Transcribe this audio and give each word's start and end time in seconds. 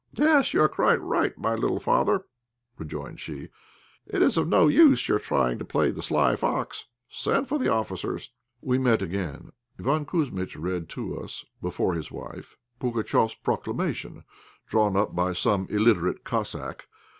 "Yes, 0.13 0.51
you 0.51 0.63
are 0.63 0.67
quite 0.67 0.99
right, 0.99 1.37
my 1.37 1.53
little 1.53 1.79
father," 1.79 2.25
rejoined 2.79 3.19
she; 3.19 3.49
"it 4.07 4.23
is 4.23 4.35
of 4.35 4.47
no 4.47 4.67
use 4.67 5.07
your 5.07 5.19
trying 5.19 5.59
to 5.59 5.63
play 5.63 5.91
the 5.91 6.01
sly 6.01 6.35
fox. 6.35 6.85
Send 7.07 7.47
for 7.47 7.59
the 7.59 7.71
officers." 7.71 8.31
We 8.61 8.77
again 8.77 9.51
met. 9.77 9.85
Iván 9.87 10.07
Kouzmitch 10.07 10.55
read 10.55 10.89
to 10.89 11.19
us, 11.21 11.45
before 11.61 11.93
his 11.93 12.11
wife, 12.11 12.57
Pugatchéf's 12.79 13.35
proclamation, 13.35 14.23
drawn 14.65 14.97
up 14.97 15.15
by 15.15 15.33
some 15.33 15.67
illiterate 15.69 16.23
Cossack. 16.23 16.87